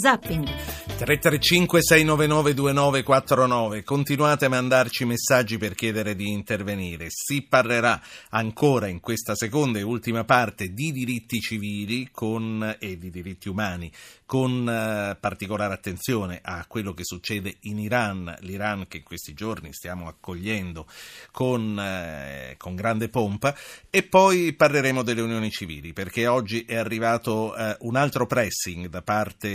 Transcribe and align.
Zapping. 0.00 0.44
335 0.96 1.82
699 1.82 2.54
2949 2.54 3.82
continuate 3.82 4.44
a 4.44 4.48
mandarci 4.48 5.04
messaggi 5.04 5.58
per 5.58 5.74
chiedere 5.74 6.14
di 6.14 6.30
intervenire 6.30 7.06
si 7.08 7.42
parlerà 7.42 8.00
ancora 8.30 8.86
in 8.86 9.00
questa 9.00 9.34
seconda 9.34 9.80
e 9.80 9.82
ultima 9.82 10.22
parte 10.22 10.72
di 10.72 10.92
diritti 10.92 11.40
civili 11.40 12.10
con, 12.12 12.76
e 12.78 12.96
di 12.96 13.10
diritti 13.10 13.48
umani 13.48 13.90
con 14.28 14.68
eh, 14.68 15.16
particolare 15.18 15.72
attenzione 15.72 16.40
a 16.42 16.62
quello 16.68 16.92
che 16.92 17.02
succede 17.02 17.56
in 17.60 17.78
Iran 17.78 18.36
l'Iran 18.40 18.86
che 18.86 18.98
in 18.98 19.02
questi 19.02 19.32
giorni 19.32 19.72
stiamo 19.72 20.06
accogliendo 20.06 20.86
con, 21.30 21.80
eh, 21.80 22.54
con 22.58 22.74
grande 22.74 23.08
pompa 23.08 23.56
e 23.88 24.02
poi 24.02 24.52
parleremo 24.52 25.02
delle 25.02 25.22
unioni 25.22 25.50
civili 25.50 25.94
perché 25.94 26.26
oggi 26.26 26.66
è 26.66 26.76
arrivato 26.76 27.56
eh, 27.56 27.74
un 27.80 27.96
altro 27.96 28.26
pressing 28.26 28.88
da 28.88 29.00
parte 29.00 29.48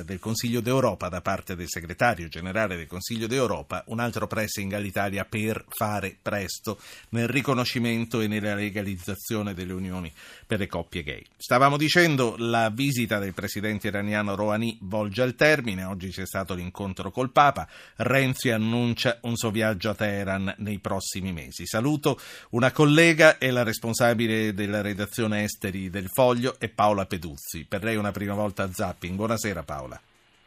eh, 0.00 0.04
del 0.04 0.18
Consiglio 0.18 0.60
d'Europa, 0.60 1.08
da 1.08 1.22
parte 1.22 1.56
del 1.56 1.68
segretario 1.68 2.28
generale 2.28 2.76
del 2.76 2.88
Consiglio 2.88 3.26
d'Europa, 3.26 3.84
un 3.86 4.00
altro 4.00 4.26
pressing 4.26 4.70
all'Italia 4.74 5.24
per 5.24 5.64
fare 5.66 6.14
presto 6.20 6.78
nel 7.10 7.26
riconoscimento 7.26 8.20
e 8.20 8.26
nella 8.26 8.54
legalizzazione 8.54 9.54
delle 9.54 9.72
unioni 9.72 10.12
per 10.46 10.58
le 10.58 10.66
coppie 10.66 11.02
gay. 11.02 11.24
Stavamo 11.38 11.78
dicendo 11.78 12.34
la 12.36 12.68
visita 12.68 13.18
del 13.18 13.32
presidente 13.32 13.86
iraniano 13.86 14.08
Rouhani 14.18 14.78
volge 14.82 15.22
al 15.22 15.34
termine, 15.34 15.84
oggi 15.84 16.10
c'è 16.10 16.26
stato 16.26 16.54
l'incontro 16.54 17.10
col 17.10 17.30
Papa, 17.30 17.68
Renzi 17.96 18.50
annuncia 18.50 19.18
un 19.22 19.36
suo 19.36 19.50
viaggio 19.50 19.90
a 19.90 19.94
Teheran 19.94 20.54
nei 20.58 20.78
prossimi 20.78 21.32
mesi. 21.32 21.66
Saluto 21.66 22.18
una 22.50 22.72
collega 22.72 23.38
e 23.38 23.50
la 23.50 23.62
responsabile 23.62 24.54
della 24.54 24.80
redazione 24.80 25.44
esteri 25.44 25.90
del 25.90 26.08
Foglio 26.08 26.58
è 26.58 26.68
Paola 26.68 27.06
Peduzzi. 27.06 27.64
Per 27.68 27.82
lei 27.82 27.96
una 27.96 28.12
prima 28.12 28.34
volta 28.34 28.64
a 28.64 28.72
Zapping. 28.72 29.16
Buonasera 29.16 29.62
Paola. 29.62 30.00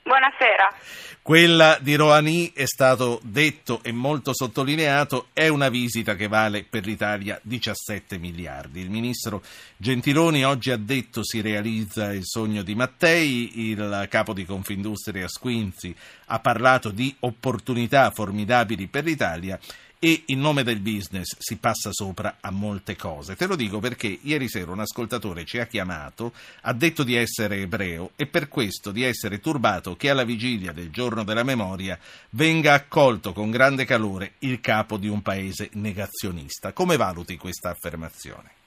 Buonasera. 0.03 0.75
Quella 1.21 1.77
di 1.80 1.95
Rouhani 1.95 2.52
è 2.53 2.66
stato 2.66 3.21
detto 3.23 3.80
e 3.81 3.94
molto 3.94 4.33
sottolineato, 4.33 5.27
è 5.31 5.47
una 5.47 5.69
visita 5.69 6.16
che 6.16 6.27
vale 6.27 6.66
per 6.69 6.86
l'Italia 6.86 7.39
17 7.41 8.17
miliardi. 8.17 8.81
Il 8.81 8.89
ministro 8.89 9.42
Gentiloni 9.77 10.44
oggi 10.44 10.72
ha 10.72 10.77
detto 10.77 11.23
si 11.23 11.39
realizza 11.39 12.11
il 12.11 12.25
sogno 12.25 12.64
di 12.64 12.75
Mattei, 12.75 13.69
il 13.69 14.08
capo 14.09 14.33
di 14.33 14.44
Confindustria 14.44 15.30
Squinzi 15.30 15.95
ha 16.25 16.39
parlato 16.39 16.89
di 16.89 17.16
opportunità 17.20 18.11
formidabili 18.11 18.88
per 18.88 19.05
l'Italia 19.05 19.58
e 20.03 20.23
in 20.25 20.41
nome 20.41 20.63
del 20.63 20.81
business 20.81 21.33
si 21.39 21.55
passa 21.55 21.93
sopra 21.93 22.39
a 22.41 22.51
molte 22.51 22.97
cose. 22.97 23.37
Te 23.37 23.47
lo 23.47 23.55
dico 23.55 23.79
perché 23.79 24.19
ieri 24.23 24.49
sera 24.49 24.71
un 24.71 24.81
ascoltatore 24.81 25.45
ci 25.45 25.59
ha 25.59 25.65
chiamato, 25.65 26.33
ha 26.63 26.73
detto 26.73 27.03
di 27.03 27.15
essere 27.15 27.61
ebreo 27.61 28.11
e 28.17 28.27
per 28.27 28.49
questo 28.49 28.91
di 28.91 29.03
essere 29.03 29.39
turbato 29.39 29.95
che 29.95 30.09
alla 30.09 30.25
vigilia 30.25 30.73
del 30.73 30.89
giorno 30.89 31.23
della 31.23 31.43
memoria 31.43 31.97
venga 32.31 32.73
accolto 32.73 33.31
con 33.31 33.49
grande 33.49 33.85
calore 33.85 34.33
il 34.39 34.59
capo 34.59 34.97
di 34.97 35.07
un 35.07 35.21
paese 35.21 35.69
negazionista. 35.75 36.73
Come 36.73 36.97
valuti 36.97 37.37
questa 37.37 37.69
affermazione? 37.69 38.62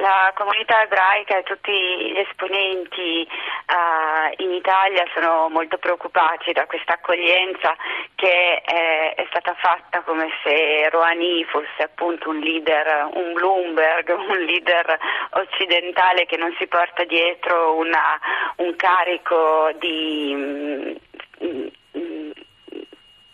La 0.00 0.32
comunità 0.34 0.82
ebraica 0.82 1.38
e 1.38 1.42
tutti 1.42 1.72
gli 1.72 2.18
esponenti 2.18 3.28
uh, 3.28 4.42
in 4.42 4.52
Italia 4.52 5.04
sono 5.14 5.48
molto 5.48 5.78
preoccupati 5.78 6.52
da 6.52 6.66
questa 6.66 6.94
accoglienza 6.94 7.76
che 8.14 8.60
è, 8.62 9.14
è, 9.14 9.26
stata 9.28 9.54
fatta 9.54 10.00
come 10.00 10.28
se 10.42 10.88
Rouhani 10.88 11.44
fosse 11.44 11.82
appunto 11.82 12.30
un 12.30 12.38
leader, 12.38 13.10
un 13.12 13.32
Bloomberg, 13.32 14.08
un 14.16 14.38
leader 14.38 14.98
occidentale 15.30 16.26
che 16.26 16.36
non 16.36 16.54
si 16.58 16.66
porta 16.66 17.04
dietro 17.04 17.76
una, 17.76 18.18
un 18.56 18.74
carico 18.76 19.70
di 19.78 20.34
mm, 20.34 22.29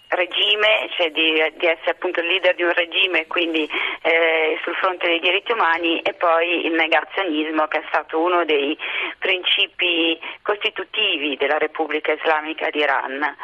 regime, 0.08 0.88
cioè 0.96 1.10
di, 1.10 1.32
di, 1.56 1.66
essere 1.66 1.90
appunto 1.90 2.20
il 2.20 2.26
leader 2.26 2.54
di 2.54 2.62
un 2.62 2.72
regime 2.72 3.26
quindi 3.26 3.68
eh, 4.02 4.58
sul 4.62 4.74
fronte 4.76 5.06
dei 5.06 5.20
diritti 5.20 5.52
umani 5.52 6.00
e 6.00 6.12
poi 6.14 6.66
il 6.66 6.72
negazionismo 6.72 7.66
che 7.66 7.78
è 7.78 7.84
stato 7.88 8.20
uno 8.20 8.44
dei 8.44 8.76
principi 9.18 10.18
costitutivi 10.42 11.36
della 11.36 11.58
Repubblica 11.58 12.12
Islamica 12.12 12.70
d'Iran. 12.70 13.36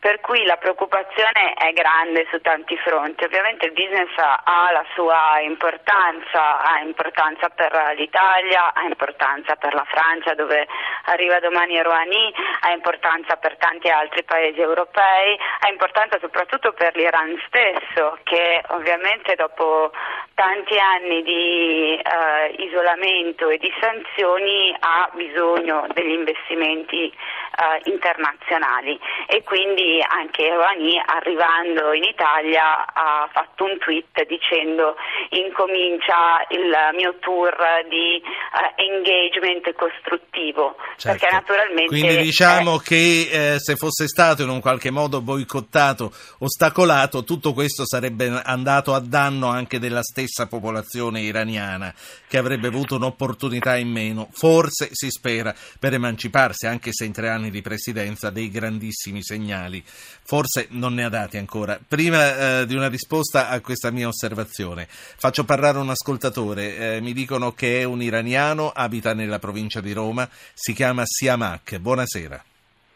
Per 0.00 0.20
cui 0.20 0.44
la 0.44 0.56
preoccupazione 0.56 1.52
è 1.54 1.72
grande 1.72 2.26
su 2.30 2.40
tanti 2.40 2.74
fronti. 2.78 3.24
Ovviamente 3.24 3.66
il 3.66 3.72
business 3.72 4.08
ha 4.16 4.70
la 4.72 4.84
sua 4.94 5.40
importanza, 5.40 6.60
ha 6.62 6.80
importanza 6.80 7.50
per 7.50 7.94
l'Italia, 7.96 8.72
ha 8.72 8.82
importanza 8.84 9.56
per 9.56 9.74
la 9.74 9.84
Francia 9.84 10.32
dove 10.34 10.66
arriva 11.04 11.38
domani 11.40 11.82
Rouhani, 11.82 12.32
ha 12.60 12.72
importanza 12.72 13.36
per 13.36 13.56
tanti 13.58 13.88
altri 13.88 14.22
paesi 14.24 14.60
europei, 14.60 15.38
ha 15.60 15.68
importanza 15.68 16.09
soprattutto 16.20 16.72
per 16.72 16.96
l'Iran 16.96 17.36
stesso 17.46 18.18
che 18.24 18.62
ovviamente 18.68 19.34
dopo 19.36 19.92
tanti 20.34 20.78
anni 20.78 21.22
di 21.22 22.00
eh, 22.00 22.64
isolamento 22.64 23.50
e 23.50 23.58
di 23.58 23.70
sanzioni 23.78 24.74
ha 24.78 25.10
bisogno 25.14 25.86
degli 25.92 26.16
investimenti 26.16 27.12
eh, 27.12 27.90
internazionali 27.90 28.98
e 29.26 29.42
quindi 29.42 30.00
anche 30.00 30.48
Rouhani 30.48 30.96
arrivando 31.04 31.92
in 31.92 32.04
Italia 32.04 32.86
ha 32.86 33.28
fatto 33.30 33.64
un 33.64 33.76
tweet 33.78 34.26
dicendo 34.26 34.96
incomincia 35.30 36.46
il 36.48 36.96
mio 36.96 37.16
tour 37.20 37.54
di 37.90 38.16
eh, 38.16 38.82
engagement 38.82 39.74
costruttivo 39.74 40.76
certo. 40.96 41.18
perché 41.18 41.28
naturalmente 41.34 41.86
quindi 41.86 42.16
diciamo 42.16 42.78
che 42.78 43.28
eh, 43.30 43.58
se 43.58 43.76
fosse 43.76 44.06
stato 44.06 44.42
in 44.42 44.48
un 44.48 44.60
qualche 44.60 44.90
modo 44.90 45.20
boicottato 45.20 45.99
ostacolato 46.38 47.24
tutto 47.24 47.52
questo 47.52 47.86
sarebbe 47.86 48.28
andato 48.42 48.94
a 48.94 49.00
danno 49.00 49.48
anche 49.48 49.78
della 49.78 50.02
stessa 50.02 50.18
stessa 50.20 50.46
popolazione 50.46 51.22
iraniana 51.22 51.94
che 52.28 52.38
avrebbe 52.38 52.68
avuto 52.68 52.96
un'opportunità 52.96 53.76
in 53.76 53.88
meno, 53.88 54.28
forse 54.30 54.90
si 54.92 55.10
spera, 55.10 55.54
per 55.78 55.94
emanciparsi, 55.94 56.66
anche 56.66 56.92
se 56.92 57.04
in 57.04 57.12
tre 57.12 57.28
anni 57.28 57.50
di 57.50 57.62
presidenza 57.62 58.30
dei 58.30 58.50
grandissimi 58.50 59.22
segnali, 59.22 59.82
forse 59.84 60.66
non 60.70 60.94
ne 60.94 61.04
ha 61.04 61.08
dati 61.08 61.36
ancora. 61.38 61.78
Prima 61.86 62.60
eh, 62.60 62.66
di 62.66 62.74
una 62.74 62.88
risposta 62.88 63.48
a 63.48 63.60
questa 63.60 63.90
mia 63.90 64.08
osservazione, 64.08 64.86
faccio 64.88 65.44
parlare 65.44 65.78
un 65.78 65.90
ascoltatore, 65.90 66.96
eh, 66.96 67.00
mi 67.00 67.12
dicono 67.12 67.52
che 67.52 67.80
è 67.80 67.84
un 67.84 68.02
iraniano, 68.02 68.70
abita 68.70 69.14
nella 69.14 69.38
provincia 69.38 69.80
di 69.80 69.92
Roma, 69.92 70.28
si 70.54 70.72
chiama 70.72 71.02
Siamak. 71.04 71.78
Buonasera. 71.78 72.49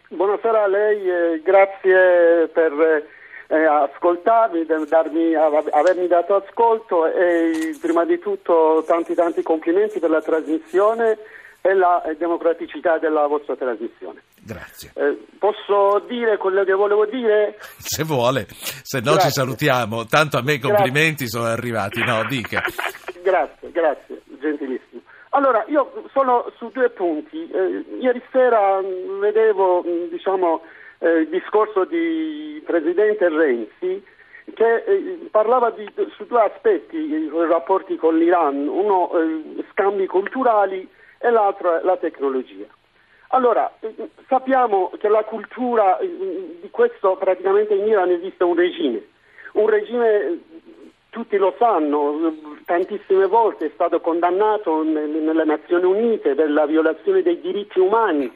Buonasera 0.08 0.64
a 0.64 0.66
lei, 0.66 1.08
eh, 1.08 1.42
grazie 1.42 2.48
per 2.48 2.72
eh, 3.48 3.64
ascoltarmi, 3.64 4.66
darmi, 4.86 5.34
avermi 5.34 6.06
dato 6.06 6.34
ascolto 6.34 7.06
e 7.06 7.76
prima 7.80 8.04
di 8.04 8.18
tutto 8.18 8.84
tanti 8.86 9.14
tanti 9.14 9.42
complimenti 9.42 9.98
per 10.00 10.10
la 10.10 10.20
trasmissione 10.20 11.18
e 11.62 11.72
la 11.72 12.02
democraticità 12.18 12.98
della 12.98 13.26
vostra 13.26 13.56
trasmissione. 13.56 14.22
Grazie. 14.40 14.92
Eh, 14.94 15.16
posso 15.38 16.04
dire 16.06 16.36
quello 16.36 16.62
che 16.64 16.74
volevo 16.74 17.06
dire? 17.06 17.56
Se 17.78 18.04
vuole, 18.04 18.46
se 18.82 19.00
no 19.00 19.12
grazie. 19.12 19.30
ci 19.30 19.30
salutiamo. 19.30 20.04
Tanto 20.04 20.36
a 20.36 20.42
me 20.42 20.54
i 20.54 20.58
complimenti 20.58 21.24
grazie. 21.24 21.28
sono 21.28 21.46
arrivati, 21.46 22.04
no, 22.04 22.22
dica. 22.28 22.62
grazie, 23.22 23.70
grazie, 23.72 24.20
gentilissimo. 24.38 24.93
Allora, 25.34 25.64
io 25.66 26.04
sono 26.12 26.50
su 26.56 26.70
due 26.70 26.90
punti. 26.90 27.50
Eh, 27.50 27.84
ieri 27.98 28.22
sera 28.30 28.80
mh, 28.80 29.18
vedevo, 29.18 29.82
mh, 29.82 30.08
diciamo, 30.08 30.62
eh, 30.98 31.10
il 31.22 31.28
discorso 31.28 31.84
di 31.84 32.62
Presidente 32.64 33.28
Renzi 33.28 34.02
che 34.54 34.76
eh, 34.84 35.28
parlava 35.32 35.70
di, 35.70 35.90
su 36.14 36.26
due 36.26 36.40
aspetti 36.40 36.96
i 36.96 37.28
rapporti 37.48 37.96
con 37.96 38.16
l'Iran, 38.16 38.68
uno 38.68 39.10
eh, 39.10 39.64
scambi 39.72 40.06
culturali 40.06 40.88
e 41.18 41.30
l'altro 41.30 41.80
la 41.82 41.96
tecnologia. 41.96 42.66
Allora, 43.28 43.72
eh, 43.80 43.92
sappiamo 44.28 44.92
che 44.98 45.08
la 45.08 45.24
cultura 45.24 45.98
eh, 45.98 46.58
di 46.60 46.70
questo 46.70 47.16
praticamente 47.16 47.74
in 47.74 47.88
Iran 47.88 48.10
esiste 48.10 48.44
un 48.44 48.54
regime, 48.54 49.02
un 49.54 49.68
regime 49.68 50.38
tutti 51.14 51.36
lo 51.36 51.54
sanno, 51.58 52.34
tantissime 52.64 53.26
volte 53.26 53.66
è 53.66 53.70
stato 53.72 54.00
condannato 54.00 54.82
nelle 54.82 55.44
Nazioni 55.44 55.84
Unite 55.84 56.34
per 56.34 56.50
la 56.50 56.66
violazione 56.66 57.22
dei 57.22 57.40
diritti 57.40 57.78
umani 57.78 58.32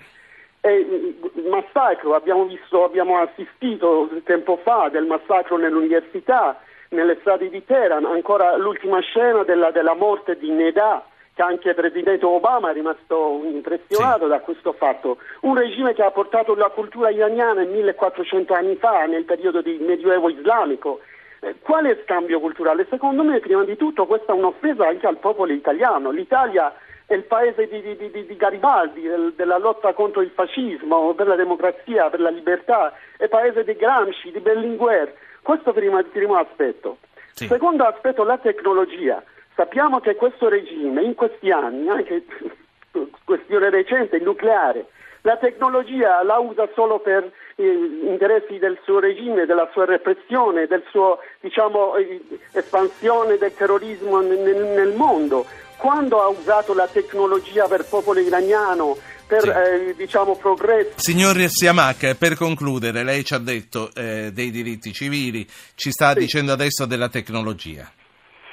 il 0.60 1.48
massacro, 1.48 2.14
abbiamo, 2.14 2.44
visto, 2.44 2.84
abbiamo 2.84 3.19
assistito 3.19 4.08
tempo 4.22 4.58
fa 4.62 4.88
del 4.90 5.06
massacro 5.06 5.56
nell'università, 5.56 6.60
nelle 6.90 7.16
strade 7.20 7.48
di 7.48 7.64
Teheran, 7.64 8.04
ancora 8.04 8.56
l'ultima 8.56 9.00
scena 9.00 9.42
della, 9.42 9.70
della 9.70 9.94
morte 9.94 10.36
di 10.36 10.50
Neda, 10.50 11.04
che 11.34 11.42
anche 11.42 11.69
il 11.70 11.75
presidente 11.75 12.25
Obama 12.25 12.70
è 12.70 12.75
rimasto 12.75 13.40
impressionato 13.44 14.25
sì. 14.25 14.30
da 14.30 14.40
questo 14.40 14.72
fatto. 14.72 15.19
Un 15.40 15.56
regime 15.56 15.94
che 15.94 16.02
ha 16.02 16.10
portato 16.10 16.54
la 16.54 16.69
cultura 16.69 17.10
iraniana 17.10 17.62
1400 17.62 18.52
anni 18.54 18.76
fa, 18.76 19.04
nel 19.06 19.25
periodo 19.25 19.62
del 19.62 19.80
Medioevo 19.80 20.28
islamico. 20.28 21.00
Eh, 21.40 21.56
quale 21.61 22.00
scambio 22.02 22.40
culturale? 22.40 22.87
Secondo 22.90 23.23
me, 23.23 23.38
prima 23.40 23.64
di 23.64 23.76
tutto, 23.76 24.06
questa 24.06 24.32
è 24.32 24.37
un'offesa 24.37 24.87
anche 24.88 25.06
al 25.06 25.19
popolo 25.19 25.52
italiano. 25.52 26.11
L'Italia 26.11 26.75
è 27.06 27.14
il 27.14 27.25
paese 27.25 27.69
di, 27.69 27.81
di, 27.81 27.96
di, 27.96 28.26
di 28.26 28.37
Garibaldi, 28.37 29.02
del, 29.02 29.32
della 29.35 29.58
lotta 29.58 29.93
contro 29.93 30.20
il 30.20 30.31
fascismo, 30.31 31.14
per 31.14 31.26
la 31.26 31.37
democrazia, 31.37 32.11
per 32.11 32.20
la 32.20 32.31
libertà, 32.31 32.93
è 33.17 33.25
il 33.25 33.29
paese 33.29 33.64
di 33.64 33.75
Gramsci, 33.76 34.31
di 34.31 34.40
Berlinguer. 34.40 35.14
Questo 35.43 35.73
primo, 35.73 36.02
primo 36.02 36.37
aspetto. 36.37 36.99
Sì. 37.32 37.46
Secondo 37.46 37.85
aspetto, 37.85 38.25
la 38.25 38.38
tecnologia. 38.38 39.23
Sappiamo 39.55 40.00
che 40.00 40.17
questo 40.17 40.49
regime 40.49 41.02
in 41.02 41.14
questi 41.14 41.50
anni, 41.50 41.88
anche 41.88 42.25
questione 43.25 43.70
recente, 43.70 44.17
il 44.17 44.23
nucleare, 44.23 44.87
la 45.23 45.37
tecnologia 45.37 46.23
la 46.23 46.38
usa 46.38 46.69
solo 46.75 47.00
per 47.00 47.31
interessi 47.58 48.58
del 48.58 48.78
suo 48.84 49.00
regime, 49.00 49.44
della 49.44 49.69
sua 49.72 49.84
repressione, 49.84 50.66
del 50.66 50.84
suo 50.90 51.19
diciamo, 51.40 51.96
eh, 51.96 52.20
espansione 52.52 53.37
del 53.37 53.52
terrorismo 53.55 54.20
nel, 54.20 54.38
nel, 54.38 54.94
mondo. 54.94 55.44
Quando 55.76 56.20
ha 56.20 56.28
usato 56.28 56.75
la 56.75 56.87
tecnologia 56.87 57.66
per 57.66 57.81
il 57.81 57.87
popolo 57.88 58.20
iraniano, 58.20 58.96
per 59.26 59.43
sì. 59.43 59.49
eh, 59.49 59.94
diciamo, 59.96 60.37
progresso. 60.37 60.93
Signor 60.96 61.37
Siamak, 61.49 62.16
per 62.16 62.37
concludere, 62.37 63.02
lei 63.02 63.25
ci 63.25 63.34
ha 63.34 63.38
detto 63.38 63.90
eh, 63.94 64.31
dei 64.32 64.50
diritti 64.50 64.93
civili, 64.93 65.46
ci 65.75 65.90
sta 65.90 66.12
sì. 66.12 66.20
dicendo 66.20 66.52
adesso 66.52 66.87
della 66.87 67.08
tecnologia. 67.08 67.90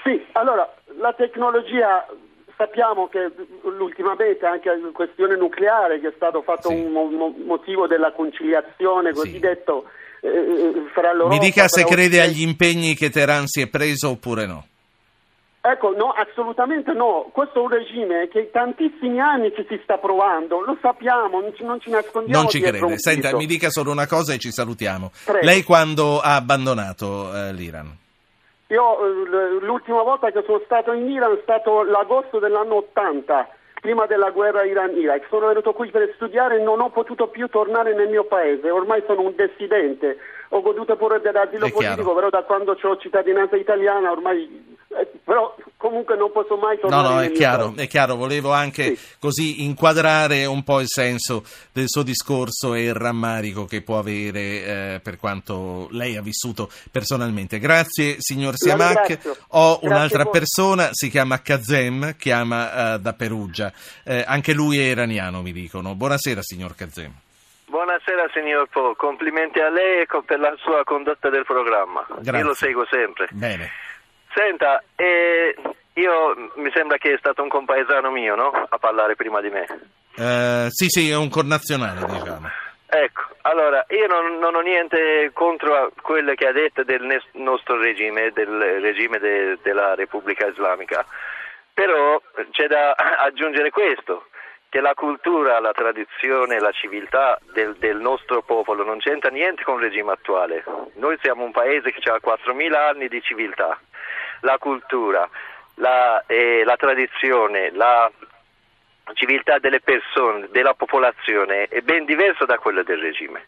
Sì, 0.04 0.24
allora 0.34 0.72
la 1.00 1.14
tecnologia 1.14 2.06
sappiamo 2.58 3.08
che 3.08 3.32
ultimamente 3.80 4.46
anche 4.46 4.70
la 4.70 4.90
questione 4.92 5.36
nucleare 5.36 6.00
che 6.00 6.10
è 6.10 6.14
stato 6.16 6.42
fatto 6.42 6.70
sì. 6.70 6.76
un 6.76 6.92
mo- 6.92 7.36
motivo 7.46 7.88
della 7.88 8.12
conciliazione 8.12 9.14
cosiddetto 9.14 9.86
sì. 10.20 10.28
eh, 10.28 10.74
fra 10.94 11.14
loro. 11.14 11.30
Mi 11.30 11.40
dica 11.40 11.68
se 11.68 11.84
crede 11.84 12.22
agli 12.22 12.42
impegni 12.42 12.96
che 12.96 13.10
Teheran 13.10 13.48
si 13.48 13.62
è 13.62 13.68
preso 13.68 14.10
oppure 14.10 14.46
no. 14.46 14.68
Ecco, 15.68 15.96
no, 15.96 16.12
assolutamente 16.12 16.94
no. 16.94 17.32
Questo 17.34 17.60
è 17.60 17.62
un 17.64 17.70
regime 17.70 18.28
che 18.28 18.52
tantissimi 18.52 19.20
anni 19.20 19.52
ci 19.56 19.66
si 19.68 19.80
sta 19.82 19.98
provando, 19.98 20.62
lo 20.62 20.78
sappiamo, 20.80 21.42
non 21.42 21.56
ci, 21.56 21.64
non 21.64 21.80
ci 21.82 21.90
nascondiamo. 21.90 22.44
Non 22.44 22.52
ci 22.52 22.60
crede. 22.60 23.00
Senta, 23.00 23.36
mi 23.36 23.48
dica 23.48 23.72
solo 23.72 23.90
una 23.92 24.06
cosa 24.06 24.34
e 24.34 24.38
ci 24.38 24.52
salutiamo. 24.52 25.12
Prego. 25.26 25.44
Lei 25.44 25.64
quando 25.64 26.20
ha 26.20 26.36
abbandonato 26.36 27.34
eh, 27.36 27.52
l'Iran? 27.54 27.98
Io 28.68 29.06
eh, 29.06 29.60
l'ultima 29.62 30.02
volta 30.02 30.32
che 30.32 30.44
sono 30.46 30.62
stato 30.66 30.92
in 30.94 31.08
Iran 31.10 31.34
è 31.34 31.40
stato 31.44 31.84
l'agosto 31.84 32.40
dell'anno 32.40 32.76
80, 32.76 33.48
prima 33.80 34.06
della 34.06 34.32
guerra 34.32 34.64
Iran-Iraq. 34.64 35.28
Sono 35.30 35.48
venuto 35.48 35.74
qui 35.74 35.90
per 35.92 36.12
studiare 36.16 36.58
e 36.58 36.64
non 36.64 36.82
ho 36.82 36.90
potuto 36.90 37.28
più 37.28 37.48
tornare 37.48 37.94
nel 37.94 38.10
mio 38.10 38.24
paese. 38.24 38.70
Ormai 38.70 39.04
sono 39.06 39.22
un 39.22 39.34
dissidente. 39.36 40.18
Ho 40.50 40.62
goduto 40.62 40.96
pure 40.96 41.22
dell'asilo 41.22 41.70
politico, 41.70 42.14
però 42.14 42.30
da 42.30 42.44
quando 42.44 42.78
ho 42.82 42.98
cittadinanza 42.98 43.56
italiana 43.56 44.12
ormai 44.12 44.76
eh, 44.90 45.08
però 45.24 45.56
comunque 45.86 46.18
non 46.18 46.32
posso 46.32 46.58
mai 46.58 46.80
tornare. 46.80 47.08
No, 47.08 47.14
no, 47.14 47.22
è 47.22 47.32
chiaro, 47.32 47.74
è 47.76 47.86
chiaro, 47.86 48.16
volevo 48.16 48.52
anche 48.52 48.96
sì. 48.96 49.16
così 49.20 49.64
inquadrare 49.66 50.46
un 50.46 50.64
po' 50.64 50.80
il 50.80 50.88
senso 50.88 51.44
del 51.72 51.86
suo 51.88 52.02
discorso 52.02 52.74
e 52.74 52.86
il 52.86 52.96
rammarico 52.96 53.66
che 53.66 53.84
può 53.84 54.00
avere 54.00 54.40
eh, 54.40 55.00
per 55.04 55.18
quanto 55.18 55.88
lei 55.92 56.16
ha 56.16 56.24
vissuto 56.24 56.72
personalmente. 56.92 57.60
Grazie 57.60 58.16
signor 58.18 58.56
Siamak. 58.56 59.20
Ho 59.50 59.78
Grazie 59.78 59.88
un'altra 59.88 60.26
persona, 60.26 60.90
si 60.92 61.10
chiama 61.12 61.44
Kazem, 61.44 62.16
chiama 62.18 62.96
uh, 62.96 62.98
da 62.98 63.14
Perugia. 63.14 63.72
Eh, 64.04 64.24
anche 64.26 64.54
lui 64.54 64.80
è 64.80 64.86
iraniano, 64.86 65.44
mi 65.44 65.52
dicono. 65.52 65.94
Buonasera 65.94 66.42
signor 66.42 66.74
Kazem. 66.74 67.14
Buonasera 67.68 68.28
signor 68.34 68.68
Po, 68.70 68.96
complimenti 68.96 69.60
a 69.60 69.70
lei 69.70 70.08
per 70.26 70.40
la 70.40 70.56
sua 70.58 70.84
condotta 70.84 71.30
del 71.30 71.46
programma. 71.46 72.08
Grazie. 72.08 72.40
Io 72.40 72.46
lo 72.48 72.54
seguo 72.56 72.88
sempre. 72.90 73.28
Bene. 73.32 73.70
Senta, 74.36 74.84
eh, 74.98 75.56
io 75.96 76.52
mi 76.56 76.72
sembra 76.74 76.98
che 76.98 77.14
è 77.14 77.18
stato 77.18 77.42
un 77.42 77.50
compaesano 77.50 78.12
mio, 78.12 78.36
no? 78.36 78.52
A 78.70 78.78
parlare 78.78 79.16
prima 79.16 79.42
di 79.42 79.50
me. 79.50 79.66
Eh, 80.16 80.68
sì, 80.70 80.88
sì, 80.88 81.10
è 81.10 81.16
un 81.16 81.30
connazionale, 81.30 82.06
diciamo. 82.06 82.50
Ecco, 82.88 83.22
allora, 83.42 83.86
io 83.90 84.08
non, 84.08 84.38
non, 84.38 84.56
ho 84.56 84.62
niente 84.62 85.32
contro 85.34 85.92
quelle 86.02 86.36
che 86.36 86.48
ha 86.48 86.52
detto 86.52 86.84
del 86.84 87.22
nostro 87.34 87.78
regime, 87.80 88.32
del 88.32 88.80
regime 88.80 89.20
de, 89.20 89.58
della 89.62 89.96
Repubblica 89.96 90.48
Islamica, 90.48 91.06
però 91.74 92.22
c'è 92.52 92.68
da 92.68 92.92
aggiungere 92.92 93.70
questo, 93.72 94.28
che 94.70 94.82
la 94.82 94.94
cultura, 94.94 95.60
la 95.60 95.72
tradizione, 95.72 96.60
la 96.60 96.72
civiltà 96.72 97.40
del, 97.54 97.76
del 97.78 97.98
nostro 97.98 98.42
popolo 98.44 98.84
non 98.84 99.00
c'entra 99.00 99.30
niente 99.30 99.64
con 99.64 99.76
il 99.76 99.88
regime 99.90 100.12
attuale. 100.14 100.64
Noi 100.96 101.18
siamo 101.22 101.44
un 101.44 101.52
paese 101.52 101.92
che 101.92 102.10
ha 102.10 102.20
4.000 102.24 102.74
anni 102.74 103.08
di 103.08 103.22
civiltà 103.22 103.80
la 104.42 104.58
cultura, 104.58 105.30
la, 105.76 106.24
eh, 106.28 106.64
la 106.64 106.76
tradizione, 106.76 107.72
la 107.72 108.12
civiltà 109.14 109.60
delle 109.60 109.82
persone, 109.82 110.48
della 110.52 110.74
popolazione 110.74 111.68
è 111.68 111.82
ben 111.82 112.06
diversa 112.06 112.46
da 112.46 112.58
quella 112.58 112.84
del 112.84 113.00
regime. 113.00 113.48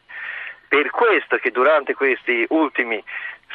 Per 0.68 0.90
questo 0.90 1.38
che 1.38 1.52
durante 1.52 1.94
questi 1.94 2.46
ultimi 2.50 3.02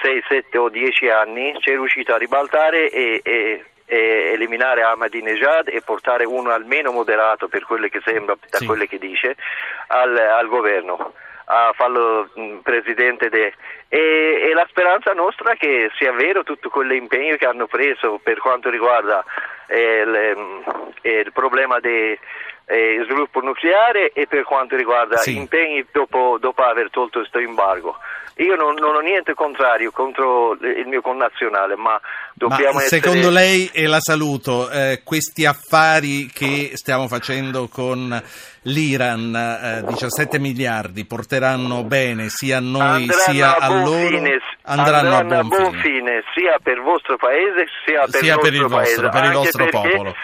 6, 0.01 0.25
7 0.27 0.59
o 0.59 0.69
10 0.69 1.09
anni 1.11 1.55
si 1.61 1.71
è 1.71 1.75
riuscito 1.75 2.15
a 2.15 2.19
ribaltare 2.19 2.91
e, 2.91 3.21
e, 3.23 3.65
e 3.85 3.97
eliminare 4.33 4.83
Ahmadinejad 4.83 5.69
e 5.69 5.83
portare 5.83 6.25
uno 6.25 6.51
almeno 6.51 6.91
moderato 6.91 7.49
per 7.49 7.65
quello 7.65 7.89
che 7.89 8.01
sembra, 8.03 8.37
da 8.49 8.59
sì. 8.59 8.67
quello 8.67 8.87
che 8.87 8.99
dice, 8.99 9.37
al, 9.89 10.17
al 10.17 10.49
governo 10.49 11.13
a 11.45 11.73
farlo 11.75 12.31
mm, 12.39 12.59
presidente 12.59 13.29
de... 13.29 13.53
e, 13.89 14.49
e, 14.49 14.55
la 14.55 14.67
speranza 14.69 15.13
nostra 15.13 15.53
è 15.53 15.57
che 15.57 15.91
sia 15.97 16.13
vero 16.13 16.43
tutto 16.43 16.71
quell'impegno 16.71 17.37
che 17.37 17.47
hanno 17.47 17.67
preso 17.67 18.21
per 18.23 18.39
quanto 18.39 18.71
riguarda 18.71 19.25
eh, 19.67 20.05
le, 20.05 20.37
mm, 20.37 20.61
il 21.03 21.33
problema 21.33 21.81
del 21.81 22.19
eh, 22.67 23.03
sviluppo 23.05 23.41
nucleare 23.41 24.13
e 24.13 24.27
per 24.27 24.45
quanto 24.45 24.77
riguarda 24.77 25.17
sì. 25.19 25.37
impegni 25.37 25.85
dopo, 25.93 26.39
dopo 26.41 26.63
aver 26.63 26.91
tolto 26.91 27.19
questo 27.21 27.39
embargo. 27.39 27.97
Io 28.37 28.57
non, 28.57 28.75
non, 28.75 28.95
ho 28.95 29.01
niente 29.01 29.35
contrario 29.35 29.91
contro 29.91 30.53
il 30.55 30.87
mio 30.87 31.03
connazionale, 31.03 31.77
ma 31.77 32.01
dobbiamo 32.33 32.79
ma 32.79 32.83
essere... 32.83 33.03
Secondo 33.03 33.29
lei, 33.29 33.69
e 33.75 33.87
la 33.87 34.01
saluto, 34.01 34.71
eh, 34.71 35.03
questi 35.05 35.45
affari 35.45 36.31
che 36.33 36.71
stiamo 36.73 37.09
facendo 37.09 37.69
con 37.69 38.23
l'Iran, 38.63 39.35
eh, 39.85 39.85
17 39.87 40.39
miliardi, 40.39 41.05
porteranno 41.05 41.85
bene 41.85 42.31
sia 42.31 42.57
a 42.57 42.61
noi 42.61 43.03
andranno 43.03 43.13
sia 43.13 43.57
a, 43.59 43.69
loro? 43.69 44.09
Fine, 44.09 44.39
andranno, 44.63 45.17
andranno, 45.17 45.39
a 45.39 45.45
buon, 45.45 45.61
a 45.61 45.69
buon 45.69 45.81
fine. 45.83 45.99
fine. 45.99 46.25
sia 46.35 46.59
per 46.63 46.77
il 46.79 46.83
vostro 46.83 47.17
paese 47.17 47.67
sia 47.85 48.07
per, 48.11 48.23
sia 48.23 48.35
il, 48.35 48.41
per 48.41 48.55
il 48.55 48.67
vostro, 48.67 48.79
paese. 48.79 49.09
per 49.11 49.25
il 49.25 49.33
vostro 49.33 49.67
popolo 49.67 50.15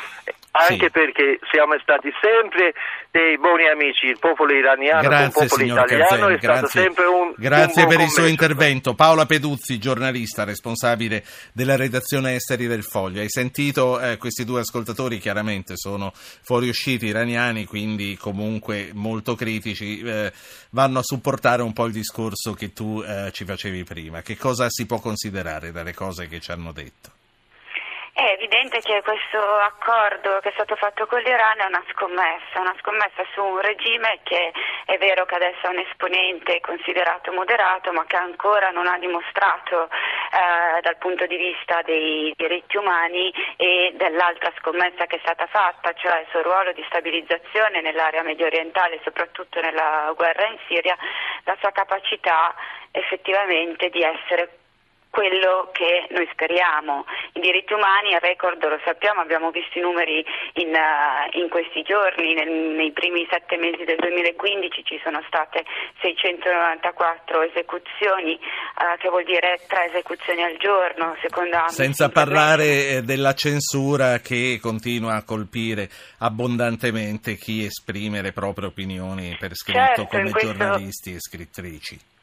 anche 0.52 0.86
sì. 0.86 0.90
perché 0.90 1.38
siamo 1.50 1.78
stati 1.80 2.10
sempre 2.20 2.74
dei 3.10 3.38
buoni 3.38 3.68
amici, 3.68 4.06
il 4.06 4.18
popolo 4.18 4.52
iraniano 4.52 5.08
grazie, 5.08 5.26
il 5.26 5.48
popolo 5.48 5.64
italiano 5.64 6.06
Canzen, 6.06 6.28
è 6.28 6.38
grazie. 6.38 6.48
stato 6.48 6.66
sempre 6.68 7.04
un 7.06 7.34
Grazie 7.36 7.82
un 7.82 7.88
per 7.88 8.00
il 8.00 8.10
suo 8.10 8.26
intervento. 8.26 8.94
Paola 8.94 9.26
Peduzzi, 9.26 9.78
giornalista, 9.78 10.44
responsabile 10.44 11.24
della 11.52 11.76
redazione 11.76 12.34
esteri 12.34 12.66
del 12.66 12.84
Foglio. 12.84 13.20
Hai 13.20 13.28
sentito 13.28 14.00
eh, 14.00 14.16
questi 14.16 14.44
due 14.44 14.60
ascoltatori, 14.60 15.18
chiaramente 15.18 15.76
sono 15.76 16.12
fuoriusciti 16.14 17.06
iraniani, 17.06 17.64
quindi 17.64 18.16
comunque 18.16 18.90
molto 18.92 19.34
critici, 19.34 20.00
eh, 20.00 20.32
vanno 20.70 20.98
a 20.98 21.02
supportare 21.02 21.62
un 21.62 21.72
po' 21.72 21.86
il 21.86 21.92
discorso 21.92 22.52
che 22.54 22.72
tu 22.72 23.02
eh, 23.06 23.30
ci 23.32 23.44
facevi 23.44 23.84
prima. 23.84 24.22
Che 24.22 24.36
cosa 24.36 24.66
si 24.68 24.86
può 24.86 25.00
considerare 25.00 25.72
dalle 25.72 25.94
cose 25.94 26.28
che 26.28 26.40
ci 26.40 26.50
hanno 26.50 26.72
detto? 26.72 27.17
È 28.18 28.32
evidente 28.32 28.80
che 28.80 29.00
questo 29.02 29.38
accordo 29.38 30.40
che 30.40 30.48
è 30.48 30.52
stato 30.54 30.74
fatto 30.74 31.06
con 31.06 31.20
l'Iran 31.20 31.60
è 31.60 31.66
una 31.66 31.84
scommessa, 31.92 32.58
una 32.58 32.74
scommessa 32.80 33.22
su 33.32 33.40
un 33.40 33.60
regime 33.60 34.18
che 34.24 34.50
è 34.86 34.98
vero 34.98 35.24
che 35.24 35.36
adesso 35.36 35.66
è 35.66 35.68
un 35.68 35.78
esponente 35.78 36.58
considerato 36.58 37.30
moderato, 37.30 37.92
ma 37.92 38.04
che 38.06 38.16
ancora 38.16 38.70
non 38.70 38.88
ha 38.88 38.98
dimostrato 38.98 39.84
eh, 39.84 40.80
dal 40.80 40.96
punto 40.98 41.26
di 41.26 41.36
vista 41.36 41.80
dei 41.82 42.34
diritti 42.36 42.76
umani 42.76 43.32
e 43.56 43.92
dell'altra 43.94 44.52
scommessa 44.58 45.06
che 45.06 45.18
è 45.18 45.20
stata 45.22 45.46
fatta, 45.46 45.92
cioè 45.92 46.18
il 46.18 46.26
suo 46.30 46.42
ruolo 46.42 46.72
di 46.72 46.82
stabilizzazione 46.88 47.80
nell'area 47.80 48.24
medio 48.24 48.46
orientale, 48.46 48.98
soprattutto 49.04 49.60
nella 49.60 50.12
guerra 50.16 50.44
in 50.48 50.58
Siria, 50.66 50.96
la 51.44 51.56
sua 51.60 51.70
capacità 51.70 52.52
effettivamente 52.90 53.90
di 53.90 54.02
essere 54.02 54.57
quello 55.18 55.70
che 55.72 56.06
noi 56.14 56.28
speriamo. 56.30 57.04
I 57.32 57.40
diritti 57.40 57.72
umani, 57.72 58.14
il 58.14 58.20
record 58.20 58.62
lo 58.62 58.78
sappiamo, 58.84 59.20
abbiamo 59.20 59.50
visto 59.50 59.76
i 59.76 59.82
numeri 59.82 60.24
in, 60.62 60.70
uh, 60.70 61.36
in 61.36 61.48
questi 61.48 61.82
giorni, 61.82 62.34
nel, 62.34 62.46
nei 62.46 62.92
primi 62.92 63.26
sette 63.28 63.56
mesi 63.56 63.82
del 63.82 63.98
2015 63.98 64.84
ci 64.84 65.00
sono 65.02 65.20
state 65.26 65.64
694 66.02 67.42
esecuzioni, 67.50 68.38
uh, 68.38 68.96
che 68.98 69.08
vuol 69.08 69.24
dire 69.24 69.58
tre 69.66 69.90
esecuzioni 69.90 70.44
al 70.44 70.56
giorno, 70.56 71.16
secondo 71.20 71.66
Senza 71.66 72.10
parlare 72.10 73.02
eh, 73.02 73.02
della 73.02 73.34
censura 73.34 74.20
che 74.20 74.60
continua 74.62 75.16
a 75.16 75.24
colpire 75.24 75.90
abbondantemente 76.18 77.34
chi 77.34 77.64
esprime 77.64 78.22
le 78.22 78.30
proprie 78.30 78.68
opinioni 78.68 79.34
per 79.36 79.56
scritto 79.56 79.78
certo, 79.78 80.06
come 80.06 80.30
questo... 80.30 80.54
giornalisti 80.54 81.14
e 81.14 81.18
scrittrici. 81.18 82.16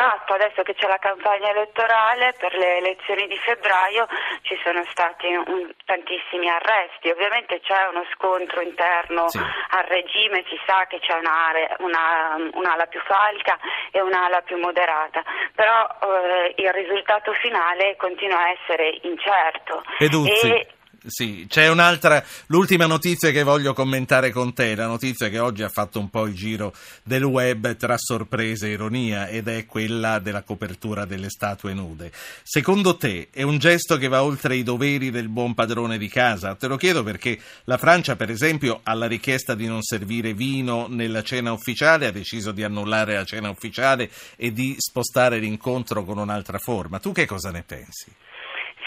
Esatto 0.00 0.32
adesso 0.32 0.62
che 0.62 0.72
c'è 0.72 0.88
la 0.88 0.96
campagna 0.96 1.50
elettorale 1.50 2.32
per 2.38 2.54
le 2.54 2.78
elezioni 2.78 3.26
di 3.26 3.36
febbraio 3.36 4.06
ci 4.40 4.58
sono 4.64 4.82
stati 4.88 5.26
un, 5.26 5.68
tantissimi 5.84 6.48
arresti, 6.48 7.10
ovviamente 7.10 7.60
c'è 7.60 7.86
uno 7.92 8.06
scontro 8.14 8.62
interno 8.62 9.28
sì. 9.28 9.36
al 9.36 9.84
regime, 9.84 10.42
si 10.48 10.58
sa 10.64 10.86
che 10.88 11.00
c'è 11.00 11.12
un'area, 11.12 11.76
una, 11.80 12.34
un'ala 12.54 12.86
più 12.86 13.00
falca 13.00 13.58
e 13.90 14.00
un'ala 14.00 14.40
più 14.40 14.56
moderata, 14.56 15.22
però 15.54 15.86
eh, 16.00 16.54
il 16.56 16.72
risultato 16.72 17.34
finale 17.34 17.96
continua 17.96 18.38
a 18.40 18.50
essere 18.56 19.00
incerto. 19.02 19.84
Peduzzi. 19.98 20.48
E, 20.48 20.66
sì, 21.06 21.46
c'è 21.48 21.68
un'altra, 21.68 22.22
l'ultima 22.46 22.86
notizia 22.86 23.30
che 23.30 23.42
voglio 23.42 23.72
commentare 23.72 24.30
con 24.30 24.52
te, 24.52 24.74
la 24.74 24.86
notizia 24.86 25.30
che 25.30 25.38
oggi 25.38 25.62
ha 25.62 25.70
fatto 25.70 25.98
un 25.98 26.10
po' 26.10 26.26
il 26.26 26.34
giro 26.34 26.74
del 27.02 27.24
web 27.24 27.74
tra 27.76 27.96
sorpresa 27.96 28.66
e 28.66 28.70
ironia 28.70 29.28
ed 29.28 29.48
è 29.48 29.64
quella 29.64 30.18
della 30.18 30.42
copertura 30.42 31.06
delle 31.06 31.30
statue 31.30 31.72
nude. 31.72 32.12
Secondo 32.42 32.96
te 32.96 33.28
è 33.30 33.42
un 33.42 33.56
gesto 33.58 33.96
che 33.96 34.08
va 34.08 34.22
oltre 34.22 34.56
i 34.56 34.62
doveri 34.62 35.10
del 35.10 35.28
buon 35.28 35.54
padrone 35.54 35.96
di 35.96 36.08
casa? 36.08 36.54
Te 36.54 36.66
lo 36.66 36.76
chiedo 36.76 37.02
perché 37.02 37.38
la 37.64 37.78
Francia, 37.78 38.16
per 38.16 38.30
esempio, 38.30 38.80
alla 38.82 39.06
richiesta 39.06 39.54
di 39.54 39.66
non 39.66 39.82
servire 39.82 40.34
vino 40.34 40.86
nella 40.88 41.22
cena 41.22 41.52
ufficiale 41.52 42.06
ha 42.06 42.12
deciso 42.12 42.52
di 42.52 42.62
annullare 42.62 43.14
la 43.14 43.24
cena 43.24 43.48
ufficiale 43.48 44.10
e 44.36 44.52
di 44.52 44.74
spostare 44.76 45.38
l'incontro 45.38 46.04
con 46.04 46.18
un'altra 46.18 46.58
forma. 46.58 46.98
Tu 46.98 47.12
che 47.12 47.24
cosa 47.24 47.50
ne 47.50 47.62
pensi? 47.62 48.12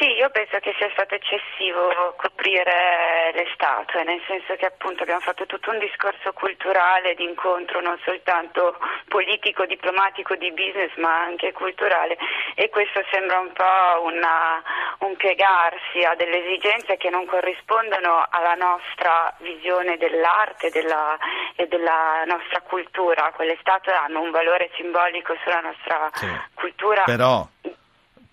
Sì, 0.04 0.12
io 0.20 0.30
penso 0.32 0.60
che 0.60 0.76
sia 0.78 0.90
stato 0.92 1.16
eccessivo 1.16 2.14
coprire 2.18 3.32
le 3.34 3.48
statue, 3.54 4.04
nel 4.04 4.22
senso 4.28 4.54
che 4.56 4.66
appunto 4.66 5.04
abbiamo 5.04 5.22
fatto 5.22 5.46
tutto 5.46 5.72
un 5.72 5.80
discorso 5.80 6.34
culturale 6.34 7.16
di 7.16 7.24
incontro 7.24 7.80
non 7.80 7.98
soltanto 8.04 8.76
politico, 9.08 9.66
diplomatico, 9.66 10.36
di 10.36 10.52
business, 10.52 10.92
ma 10.98 11.22
anche 11.22 11.54
culturale 11.54 12.18
e 12.56 12.68
questo 12.68 13.02
sembra 13.12 13.40
un 13.40 13.54
po' 13.54 14.04
una, 14.04 14.62
un 15.08 15.16
piegarsi 15.16 16.04
a 16.04 16.16
delle 16.16 16.44
esigenze 16.44 16.98
che 16.98 17.10
non 17.10 17.26
corrispondono 17.26 18.28
alla 18.30 18.56
nostra 18.56 19.34
visione 19.38 19.96
dell'arte 19.96 20.70
della, 20.70 21.18
e 21.56 21.66
della 21.68 22.24
nostra 22.26 22.60
cultura. 22.60 23.32
Quelle 23.34 23.56
statue 23.62 23.94
hanno 23.94 24.20
un 24.20 24.32
valore 24.32 24.70
simbolico 24.76 25.34
sulla 25.44 25.62
nostra 25.62 26.10
sì, 26.12 26.28
cultura. 26.56 27.04
Però 27.04 27.48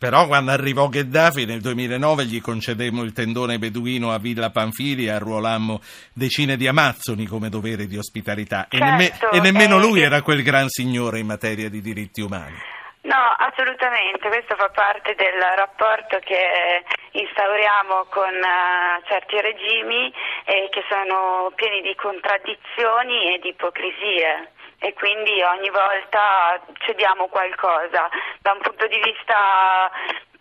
però 0.00 0.26
quando 0.26 0.50
arrivò 0.50 0.88
Gheddafi 0.88 1.44
nel 1.44 1.60
2009 1.60 2.24
gli 2.24 2.40
concedemmo 2.40 3.02
il 3.02 3.12
tendone 3.12 3.58
beduino 3.58 4.12
a 4.12 4.18
Villa 4.18 4.48
Panfili 4.48 5.04
e 5.04 5.10
arruolammo 5.10 5.80
decine 6.14 6.56
di 6.56 6.66
amazzoni 6.66 7.26
come 7.26 7.50
dovere 7.50 7.84
di 7.84 7.98
ospitalità. 7.98 8.66
Certo, 8.70 9.30
e, 9.30 9.36
e, 9.36 9.40
nemmeno 9.42 9.76
eh, 9.76 9.80
lui 9.80 10.00
era 10.00 10.22
quel 10.22 10.42
gran 10.42 10.68
signore 10.68 11.18
in 11.18 11.26
materia 11.26 11.68
di 11.68 11.82
diritti 11.82 12.22
umani. 12.22 12.56
No, 13.02 13.36
assolutamente, 13.36 14.26
questo 14.28 14.56
fa 14.56 14.70
parte 14.70 15.14
del 15.16 15.36
rapporto 15.54 16.18
che 16.20 16.82
instauriamo 17.12 18.06
con 18.08 18.32
uh, 18.32 19.04
certi 19.06 19.38
regimi 19.38 20.10
e 20.46 20.68
che 20.70 20.82
sono 20.88 21.52
pieni 21.56 21.82
di 21.82 21.94
contraddizioni 21.94 23.34
e 23.34 23.38
di 23.42 23.48
ipocrisie 23.48 24.52
e 24.80 24.94
quindi 24.94 25.42
ogni 25.42 25.70
volta 25.70 26.60
cediamo 26.84 27.28
qualcosa. 27.28 28.08
Da 28.40 28.52
un 28.52 28.60
punto 28.60 28.86
di 28.86 28.98
vista 28.98 29.90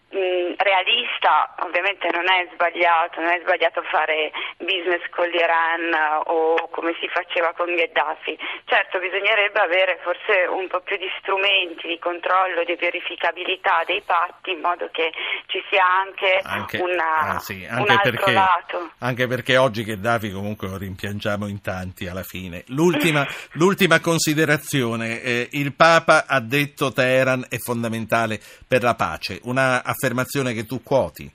realista, 0.09 1.53
ovviamente 1.59 2.09
non 2.11 2.25
è 2.25 2.49
sbagliato, 2.53 3.21
non 3.21 3.29
è 3.29 3.39
sbagliato 3.41 3.81
fare 3.83 4.31
business 4.57 5.05
con 5.11 5.27
l'Iran 5.29 5.93
o 6.25 6.67
come 6.69 6.95
si 6.99 7.07
faceva 7.07 7.53
con 7.53 7.73
Gheddafi. 7.73 8.37
Certo 8.65 8.97
bisognerebbe 8.99 9.59
avere 9.59 9.99
forse 10.01 10.47
un 10.49 10.67
po' 10.67 10.81
più 10.81 10.97
di 10.97 11.09
strumenti 11.19 11.87
di 11.87 11.99
controllo, 11.99 12.63
di 12.63 12.75
verificabilità 12.75 13.83
dei 13.85 14.01
patti 14.01 14.51
in 14.51 14.61
modo 14.61 14.89
che 14.91 15.11
ci 15.45 15.61
sia 15.69 15.85
anche, 15.85 16.39
anche, 16.41 16.77
una, 16.77 17.35
ah, 17.35 17.39
sì, 17.39 17.65
anche 17.69 17.91
un 17.91 17.99
perché, 18.01 18.31
lato. 18.31 18.91
Anche 18.99 19.27
perché 19.27 19.57
oggi 19.57 19.83
Gheddafi 19.83 20.31
comunque 20.31 20.67
lo 20.67 20.77
rimpiangiamo 20.77 21.47
in 21.47 21.61
tanti 21.61 22.07
alla 22.07 22.23
fine. 22.23 22.63
L'ultima, 22.67 23.25
l'ultima 23.53 23.99
considerazione, 23.99 25.21
eh, 25.21 25.47
il 25.51 25.73
Papa 25.75 26.25
ha 26.27 26.39
detto 26.39 26.91
Teheran 26.91 27.45
è 27.49 27.57
fondamentale 27.57 28.39
per 28.67 28.81
la 28.81 28.95
pace. 28.95 29.39
Una 29.43 29.83
affermazione 29.99 30.53
che 30.53 30.63
tu 30.63 30.81
quoti? 30.81 31.29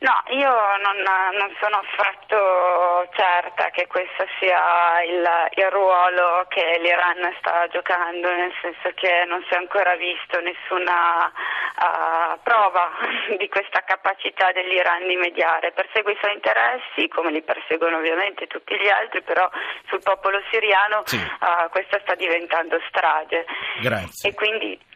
No, 0.00 0.16
io 0.32 0.48
non, 0.48 0.96
non, 1.36 1.52
sono 1.60 1.76
affatto 1.76 3.06
certa 3.12 3.68
che 3.68 3.86
questo 3.86 4.24
sia 4.38 5.02
il, 5.04 5.28
il, 5.56 5.70
ruolo 5.70 6.46
che 6.48 6.78
l'Iran 6.80 7.20
sta 7.38 7.68
giocando, 7.68 8.32
nel 8.32 8.50
senso 8.62 8.92
che 8.94 9.26
non 9.28 9.44
si 9.46 9.52
è 9.52 9.58
ancora 9.58 9.96
visto 9.96 10.40
nessuna 10.40 11.26
uh, 11.28 12.40
prova 12.42 12.96
di 13.36 13.46
questa 13.50 13.84
capacità 13.84 14.50
dell'Iran 14.52 15.06
di 15.06 15.16
mediare. 15.16 15.72
Persegue 15.72 16.12
i 16.12 16.18
suoi 16.18 16.32
interessi, 16.32 17.06
come 17.08 17.30
li 17.30 17.42
perseguono 17.42 17.98
ovviamente 17.98 18.46
tutti 18.46 18.74
gli 18.80 18.88
altri, 18.88 19.20
però 19.20 19.50
sul 19.90 20.00
popolo 20.02 20.40
siriano 20.50 21.02
sì. 21.04 21.16
uh, 21.16 21.68
questa 21.68 22.00
sta 22.00 22.14
diventando 22.14 22.80
strage. 22.88 23.44
Grazie. 23.82 24.30
E 24.30 24.34
quindi 24.34 24.88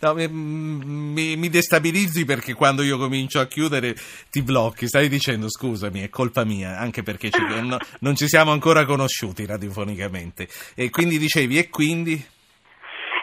No, 0.00 0.14
mi, 0.14 1.36
mi, 1.36 1.48
destabilizzi 1.48 2.24
perché 2.24 2.54
quando 2.54 2.82
io 2.82 2.98
comincio 2.98 3.40
a 3.40 3.46
chiudere 3.46 3.94
ti 4.30 4.42
blocchi. 4.42 4.86
Stai 4.86 5.08
dicendo 5.08 5.48
scusami, 5.48 6.02
è 6.02 6.08
colpa 6.08 6.44
mia, 6.44 6.78
anche 6.78 7.02
perché 7.02 7.30
ci, 7.30 7.40
no, 7.62 7.78
non 8.00 8.16
ci 8.16 8.28
siamo 8.28 8.52
ancora 8.52 8.84
conosciuti 8.84 9.46
radiofonicamente. 9.46 10.48
E 10.74 10.90
quindi 10.90 11.18
dicevi, 11.18 11.58
e 11.58 11.68
quindi? 11.68 12.36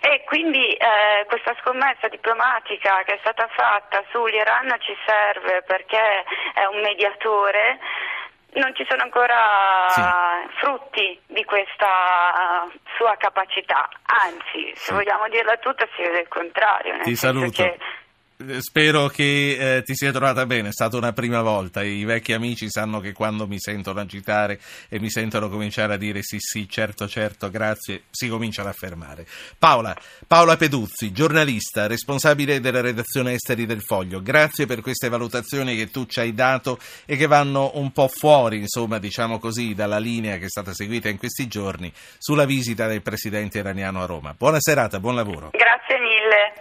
E 0.02 0.24
quindi 0.26 0.74
eh, 0.74 1.26
questa 1.28 1.56
scommessa 1.62 2.08
diplomatica 2.10 3.02
che 3.06 3.16
è 3.16 3.18
stata 3.22 3.48
fatta 3.56 4.04
sull'Iran 4.12 4.76
ci 4.80 4.94
serve 5.06 5.64
perché 5.66 6.24
è 6.54 6.66
un 6.72 6.82
mediatore 6.82 7.80
non 8.56 8.76
ci 8.76 8.86
sono 8.88 9.04
ancora 9.04 9.88
sì. 9.90 10.02
frutti 10.60 11.20
di 11.28 11.44
questa 11.44 12.66
uh, 12.66 12.72
sua 12.98 13.16
capacità, 13.18 13.88
anzi, 14.06 14.72
se 14.76 14.94
vogliamo 14.94 15.28
dirla 15.30 15.58
tutta, 15.58 15.88
si 15.96 16.02
vede 16.02 16.22
il 16.22 16.28
contrario. 16.28 17.00
Ti 17.04 17.16
saluto. 17.16 17.64
Che 18.38 18.62
Spero 18.62 19.08
che 19.08 19.78
eh, 19.78 19.84
ti 19.84 19.96
sia 19.96 20.12
trovata 20.12 20.46
bene, 20.46 20.68
è 20.68 20.72
stata 20.74 20.98
una 20.98 21.14
prima 21.14 21.42
volta. 21.42 21.82
I 21.84 22.04
vecchi 22.04 22.34
amici 22.34 22.70
sanno 22.70 23.00
che 23.00 23.14
quando 23.14 23.48
mi 23.48 23.58
sentono 23.60 24.02
agitare 24.02 24.60
e 24.90 25.00
mi 25.00 25.10
sentono 25.10 25.48
cominciare 25.48 25.94
a 25.94 25.98
dire 25.98 26.22
sì, 26.22 26.38
sì, 26.40 26.68
certo, 26.68 27.08
certo, 27.08 27.50
grazie, 27.50 28.04
si 28.12 28.28
cominciano 28.28 28.68
a 28.68 28.74
fermare. 28.74 29.26
Paola, 29.58 29.96
Paola 30.28 30.58
Peduzzi, 30.58 31.14
giornalista, 31.14 31.88
responsabile 31.88 32.60
della 32.60 32.82
redazione 32.82 33.34
esteri 33.34 33.66
del 33.66 33.82
Foglio, 33.82 34.22
grazie 34.22 34.66
per 34.66 34.82
queste 34.82 35.08
valutazioni 35.08 35.78
che 35.78 35.90
tu 35.90 36.06
ci 36.06 36.20
hai 36.20 36.34
dato 36.34 36.78
e 37.06 37.16
che 37.16 37.28
vanno 37.28 37.72
un 37.76 37.94
po' 37.94 38.10
fuori, 38.10 38.58
insomma, 38.58 39.00
diciamo 39.00 39.40
così, 39.40 39.74
dalla 39.74 40.00
linea 40.00 40.38
che 40.38 40.46
è 40.46 40.50
stata 40.50 40.74
seguita 40.74 41.08
in 41.08 41.18
questi 41.18 41.48
giorni 41.48 41.92
sulla 42.18 42.46
visita 42.46 42.86
del 42.88 43.02
presidente 43.02 43.60
iraniano 43.60 44.04
a 44.04 44.06
Roma. 44.06 44.36
Buona 44.38 44.60
serata, 44.60 45.00
buon 45.00 45.16
lavoro. 45.16 45.52
Grazie 45.52 46.00
mille. 46.00 46.54